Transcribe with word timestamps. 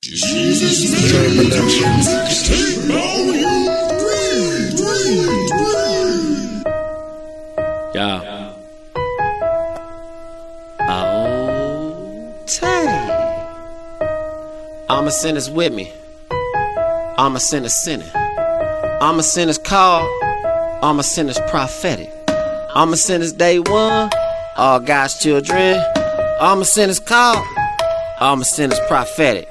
Jesus 0.00 0.94
Productions 1.10 2.06
Mixtape 2.06 2.86
Volume 2.86 3.66
3, 3.98 4.76
3, 4.76 5.48
3. 6.62 6.72
Yeah. 7.96 8.54
I'm 14.88 15.06
a 15.06 15.10
sinner's 15.10 15.50
with 15.50 15.74
me. 15.74 15.92
Send 17.38 17.66
us 17.66 17.82
sinning. 17.82 18.08
I'm 18.14 19.18
a 19.18 19.22
sinner's 19.24 19.58
call. 19.58 20.08
I'm 20.80 21.00
a 21.00 21.02
sinner's 21.02 21.40
prophetic. 21.48 22.12
I'm 22.72 22.92
a 22.92 22.96
sinner's 22.96 23.32
day 23.32 23.58
one. 23.58 24.10
All 24.56 24.78
God's 24.78 25.18
children. 25.18 25.82
I'm 26.40 26.60
a 26.60 26.64
sinner's 26.64 27.00
call. 27.00 27.44
I'm 28.20 28.40
a 28.42 28.44
sinner's 28.44 28.78
prophetic. 28.86 29.48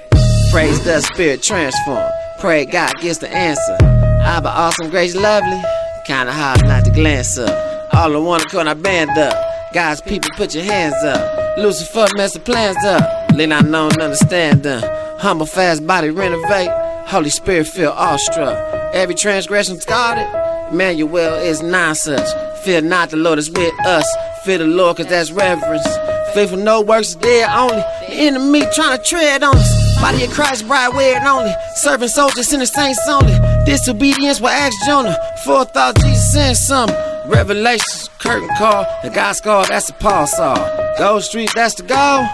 Praise 0.52 0.84
the 0.84 1.02
spirit 1.02 1.44
transform. 1.44 2.10
Pray 2.40 2.66
God 2.66 2.94
gets 3.02 3.20
the 3.20 3.30
answer. 3.30 3.78
I 3.82 4.40
be 4.40 4.48
awesome, 4.48 4.90
grace, 4.90 5.16
lovely. 5.16 5.62
Kinda 6.06 6.32
hard 6.32 6.66
not 6.66 6.86
to 6.86 6.92
glance 6.92 7.38
up. 7.38 7.94
All 7.94 8.16
in 8.16 8.24
one 8.24 8.68
I 8.68 8.74
band 8.74 9.18
up. 9.18 9.36
God's 9.74 10.02
people, 10.02 10.30
put 10.36 10.56
your 10.56 10.64
hands 10.64 10.96
up. 11.04 11.58
Lucifer, 11.58 12.08
mess 12.16 12.34
the 12.34 12.40
plans 12.40 12.78
up. 12.86 13.32
Lean 13.32 13.52
I 13.52 13.62
know 13.62 13.90
and 13.90 14.02
understand 14.02 14.64
them. 14.64 14.82
Humble, 15.20 15.46
fast 15.46 15.86
body, 15.86 16.10
renovate. 16.10 16.70
Holy 17.08 17.30
Spirit, 17.30 17.68
feel 17.68 17.92
awestruck. 17.92 18.58
Every 18.94 19.16
transgression 19.16 19.80
scarred 19.80 20.18
it. 20.18 20.72
Emmanuel 20.72 21.36
is 21.36 21.62
nonsense. 21.62 22.32
Fear 22.64 22.82
not, 22.82 23.10
the 23.10 23.18
Lord 23.18 23.40
is 23.40 23.52
with 23.52 23.74
us. 23.86 24.06
Fear 24.44 24.60
the 24.60 24.66
Lord, 24.66 24.98
cause 24.98 25.08
that's 25.08 25.32
reverence. 25.32 25.88
Faithful, 26.34 26.58
no 26.58 26.82
works 26.82 27.10
is 27.10 27.16
dead 27.16 27.50
only. 27.50 27.78
The 28.08 28.14
enemy 28.14 28.64
trying 28.74 28.98
to 28.98 29.04
tread 29.04 29.44
on 29.44 29.56
us. 29.56 29.77
Body 30.02 30.24
of 30.24 30.32
Christ, 30.32 30.68
bride, 30.68 30.90
wear 30.90 31.18
it 31.18 31.24
only. 31.24 31.54
Serving 31.76 32.08
soldiers 32.08 32.54
in 32.54 32.60
the 32.60 32.68
saints 32.68 33.00
only. 33.10 33.38
Disobedience 33.66 34.40
will 34.40 34.50
ask 34.50 34.76
Jonah. 34.86 35.18
Full 35.44 35.66
thought 35.66 35.96
Jesus 35.96 36.34
sent 36.34 36.58
some. 36.58 36.90
Revelations, 37.30 38.10
curtain 38.20 38.50
call. 38.58 38.86
The 39.04 39.10
God's 39.10 39.42
call, 39.42 39.66
that's 39.68 39.88
the 39.88 39.94
Paul 39.94 40.28
Saul. 40.28 40.58
Gold 40.98 41.24
Street, 41.24 41.52
that's 41.56 41.76
the 41.76 41.84
goal. 41.84 42.26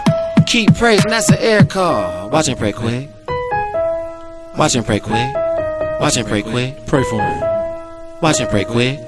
Keep 0.46 0.76
praising, 0.76 1.10
that's 1.10 1.26
the 1.26 1.42
air 1.42 1.64
call. 1.64 2.28
Watch 2.30 2.48
and 2.48 2.58
pray 2.58 2.72
quick. 2.72 3.08
Watch 4.56 4.76
and 4.76 4.86
pray 4.86 5.00
quick. 5.00 5.34
Watch 6.00 6.16
and 6.16 6.28
pray 6.28 6.42
quick. 6.42 6.86
Pray 6.86 7.02
for 7.04 7.20
him. 7.20 7.40
Watch 8.20 8.40
and 8.40 8.48
pray 8.50 8.64
quick. 8.64 9.00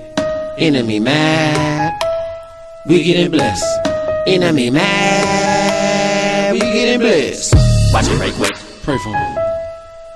Enemy 0.58 0.98
mad. 1.00 1.92
We 2.86 3.04
getting 3.04 3.30
blessed. 3.30 3.64
Enemy 4.26 4.70
mad. 4.70 6.52
We 6.52 6.60
getting 6.60 7.00
blessed. 7.00 7.55
Watch 7.96 8.08
and 8.08 8.18
break 8.18 8.34
quick. 8.34 8.54
Pray 8.82 8.98
for 8.98 9.08
him. 9.08 9.36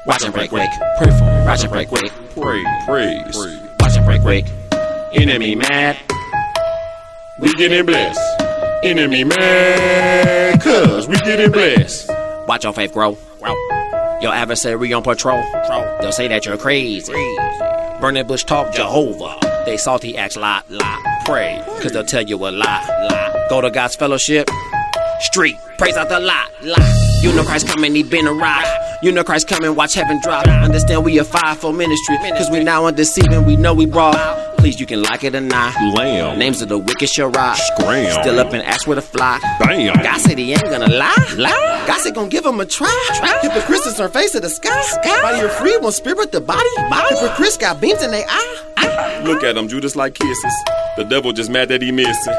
Watch 0.05 0.23
and 0.23 0.35
pray 0.35 0.49
quick. 0.49 0.69
Pray 0.99 1.09
for 1.09 1.25
him. 1.25 1.47
Watch 1.47 1.63
and 1.63 1.73
pray 1.73 1.87
quick. 1.87 2.13
Pray, 2.39 2.63
praise. 2.85 3.37
Watch 3.81 3.97
and 3.97 4.05
pray 4.05 4.19
quick. 4.19 4.45
Enemy 5.15 5.55
mad. 5.55 5.97
We 7.39 7.55
getting 7.55 7.87
blessed. 7.87 8.21
Enemy 8.85 9.25
mad, 9.25 10.61
cuz 10.61 11.09
we 11.09 11.17
getting 11.21 11.53
blessed. 11.53 12.11
Watch 12.47 12.65
your 12.65 12.75
faith 12.75 12.93
grow. 12.93 13.17
Your 14.21 14.35
adversary 14.35 14.93
on 14.93 15.03
patrol. 15.03 15.43
They'll 16.03 16.13
say 16.13 16.29
that 16.29 16.45
you're 16.45 16.59
crazy. 16.59 17.15
Burning 17.99 18.27
bush 18.27 18.45
talk 18.45 18.75
Jehovah. 18.75 19.39
They 19.65 19.79
salty 19.79 20.19
acts 20.19 20.37
lie, 20.37 20.61
lie. 20.69 21.23
Pray, 21.25 21.63
cause 21.81 21.93
they'll 21.93 22.05
tell 22.05 22.25
you 22.25 22.37
a 22.47 22.51
lie, 22.51 23.07
lie. 23.09 23.47
Go 23.49 23.63
to 23.63 23.71
God's 23.71 23.97
fellowship. 23.97 24.51
Street, 25.21 25.57
praise 25.79 25.97
out 25.97 26.09
the 26.09 26.19
lot, 26.19 26.51
lie. 26.63 27.21
You 27.23 27.33
know 27.35 27.45
Christ 27.45 27.69
coming, 27.69 27.95
he 27.95 28.03
been 28.03 28.27
a 28.27 28.33
ride. 28.33 28.99
You 29.03 29.13
know 29.13 29.23
Christ 29.23 29.49
coming, 29.49 29.75
watch 29.75 29.95
heaven 29.95 30.19
drop. 30.23 30.47
Understand 30.47 31.05
we 31.05 31.19
a 31.19 31.25
five-fold 31.25 31.77
ministry. 31.77 32.17
Cause 32.17 32.51
we 32.51 32.65
now 32.65 32.87
undeceiving, 32.87 33.45
we 33.45 33.57
know 33.57 33.75
we 33.75 33.85
brought. 33.85 34.17
Please, 34.57 34.81
you 34.81 34.87
can 34.87 35.03
like 35.03 35.25
it 35.25 35.35
or 35.35 35.41
not. 35.41 35.75
Lamb. 35.95 36.39
Names 36.39 36.61
of 36.61 36.69
the 36.69 36.79
wicked 36.79 37.09
shall 37.09 37.31
rise. 37.31 37.59
Scram. 37.69 38.11
Still 38.23 38.39
up 38.39 38.53
and 38.53 38.63
ask 38.63 38.87
where 38.87 38.95
to 38.95 39.03
fly. 39.03 39.39
Damn. 39.59 40.03
God 40.03 40.19
said 40.19 40.39
he 40.39 40.53
ain't 40.53 40.63
gonna 40.63 40.89
lie. 40.89 41.15
Lie. 41.37 41.85
God 41.87 41.99
said 42.01 42.15
gonna 42.15 42.29
give 42.29 42.45
him 42.45 42.61
a 42.61 42.67
try. 42.67 43.09
Try. 43.17 43.39
Hypocrites 43.41 44.01
are 44.01 44.09
face 44.09 44.35
of 44.35 44.43
the 44.43 44.51
sky. 44.51 44.83
sky. 44.83 45.23
Body 45.23 45.41
of 45.41 45.53
free, 45.53 45.77
one 45.79 45.93
spirit, 45.93 46.33
the 46.33 46.41
body. 46.41 46.69
body. 46.91 47.15
Hypocrites 47.17 47.57
got 47.57 47.81
beams 47.81 48.03
in 48.03 48.11
their 48.11 48.27
eye. 48.29 49.23
Look 49.25 49.43
at 49.45 49.55
them, 49.55 49.69
Judas 49.69 49.97
like 49.97 50.15
kisses. 50.15 50.55
The 50.97 51.05
devil 51.05 51.33
just 51.33 51.51
mad 51.51 51.69
that 51.69 51.83
he 51.83 51.91
missing. 51.91 52.35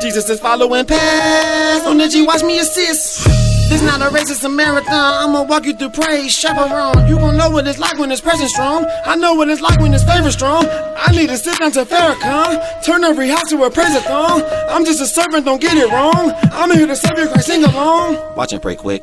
Jesus 0.00 0.28
is 0.30 0.40
following 0.40 0.84
past. 0.86 1.86
On 1.86 1.98
the 1.98 2.08
G, 2.08 2.24
watch 2.24 2.42
me 2.42 2.58
assist. 2.58 3.24
This 3.68 3.82
not 3.82 4.00
a 4.00 4.08
race, 4.10 4.30
it's 4.30 4.42
a 4.44 4.48
marathon. 4.48 5.28
I'ma 5.28 5.42
walk 5.42 5.66
you 5.66 5.74
through 5.74 5.90
praise, 5.90 6.32
chaperone. 6.32 7.06
You 7.08 7.16
gon' 7.16 7.36
know 7.36 7.50
what 7.50 7.66
it's 7.66 7.78
like 7.78 7.98
when 7.98 8.10
it's 8.10 8.20
present 8.20 8.48
strong. 8.48 8.86
I 9.04 9.14
know 9.16 9.34
what 9.34 9.50
it's 9.50 9.60
like 9.60 9.78
when 9.80 9.92
it's 9.92 10.04
favor 10.04 10.30
strong. 10.30 10.66
I 10.68 11.12
need 11.12 11.28
to 11.28 11.36
sit 11.36 11.58
down 11.58 11.72
to 11.72 11.84
Farrakhan. 11.84 12.82
Turn 12.82 13.04
every 13.04 13.28
house 13.28 13.48
to 13.50 13.62
a 13.64 13.70
praise-a-thon. 13.70 14.42
I'm 14.70 14.84
just 14.84 15.02
a 15.02 15.06
servant, 15.06 15.44
don't 15.44 15.60
get 15.60 15.76
it 15.76 15.90
wrong. 15.90 16.32
I'm 16.52 16.70
here 16.70 16.86
to 16.86 16.96
serve 16.96 17.18
you, 17.18 17.28
Christ, 17.28 17.46
sing 17.48 17.64
along. 17.64 18.16
Watch 18.36 18.52
and 18.52 18.62
pray 18.62 18.76
quick. 18.76 19.02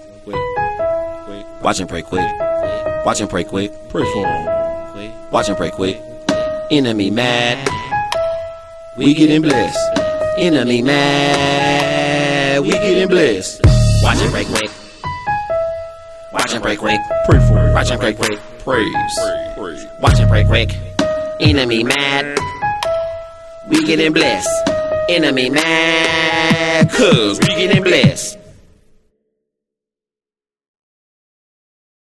Watch 1.61 1.79
and 1.79 1.89
pray 1.89 2.01
quick. 2.01 2.27
Watch 3.05 3.21
and 3.21 3.29
pray 3.29 3.43
quick. 3.43 3.71
Pray 3.89 4.03
for 4.13 4.25
him. 4.25 5.13
Watch 5.31 5.49
and 5.49 5.57
pray 5.57 5.69
quick. 5.69 6.01
Enemy 6.71 7.11
mad. 7.11 7.69
We 8.97 9.13
getting 9.13 9.41
blessed. 9.41 10.04
Enemy 10.37 10.81
mad. 10.81 12.61
We 12.61 12.71
getting 12.71 13.07
blessed. 13.07 13.61
Watch 14.03 14.17
and 14.17 14.31
pray 14.31 14.43
quick. 14.43 14.69
Watch 16.33 16.53
and 16.53 16.61
pray 16.61 16.75
quick. 16.75 16.99
Pray 17.25 17.39
for 17.47 17.57
him. 17.57 17.73
Watch 17.73 17.89
and 17.91 17.99
pray 18.01 18.13
quick. 18.13 18.39
Praise. 18.59 19.19
Praise. 19.55 19.85
Watch 20.01 20.19
and 20.19 20.29
pray 20.29 20.43
quick. 20.43 20.75
Enemy 21.39 21.83
mad. 21.85 22.37
We 23.69 23.81
getting 23.85 24.11
blessed. 24.11 24.49
Enemy 25.07 25.51
mad. 25.51 26.91
Cause 26.91 27.39
we 27.39 27.47
getting 27.55 27.83
blessed. 27.83 28.37